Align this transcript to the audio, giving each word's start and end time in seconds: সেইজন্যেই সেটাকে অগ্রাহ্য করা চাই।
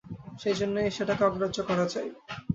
সেইজন্যেই 0.39 0.89
সেটাকে 0.91 1.23
অগ্রাহ্য 1.25 1.57
করা 1.69 1.85
চাই। 1.85 2.07